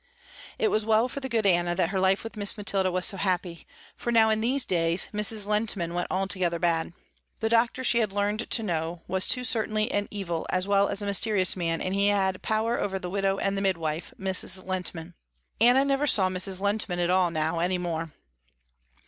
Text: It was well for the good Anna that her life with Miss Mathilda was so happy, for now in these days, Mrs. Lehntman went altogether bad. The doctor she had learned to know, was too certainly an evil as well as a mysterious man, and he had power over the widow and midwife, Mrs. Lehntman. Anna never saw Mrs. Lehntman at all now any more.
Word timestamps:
It 0.57 0.69
was 0.69 0.83
well 0.83 1.07
for 1.07 1.19
the 1.19 1.29
good 1.29 1.45
Anna 1.45 1.75
that 1.75 1.89
her 1.89 1.99
life 1.99 2.23
with 2.23 2.35
Miss 2.35 2.57
Mathilda 2.57 2.91
was 2.91 3.05
so 3.05 3.17
happy, 3.17 3.67
for 3.95 4.11
now 4.11 4.31
in 4.31 4.41
these 4.41 4.65
days, 4.65 5.07
Mrs. 5.13 5.45
Lehntman 5.45 5.93
went 5.93 6.07
altogether 6.09 6.57
bad. 6.57 6.93
The 7.39 7.49
doctor 7.49 7.83
she 7.83 7.99
had 7.99 8.11
learned 8.11 8.49
to 8.49 8.63
know, 8.63 9.03
was 9.07 9.27
too 9.27 9.43
certainly 9.43 9.91
an 9.91 10.07
evil 10.09 10.47
as 10.49 10.67
well 10.67 10.87
as 10.87 11.03
a 11.03 11.05
mysterious 11.05 11.55
man, 11.55 11.81
and 11.81 11.93
he 11.93 12.07
had 12.07 12.41
power 12.41 12.79
over 12.79 12.97
the 12.97 13.11
widow 13.11 13.37
and 13.37 13.55
midwife, 13.61 14.11
Mrs. 14.19 14.65
Lehntman. 14.65 15.13
Anna 15.61 15.85
never 15.85 16.07
saw 16.07 16.29
Mrs. 16.29 16.59
Lehntman 16.59 16.97
at 16.97 17.11
all 17.11 17.29
now 17.29 17.59
any 17.59 17.77
more. 17.77 18.11